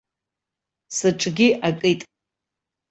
[0.95, 2.01] Сыҿгьы акит.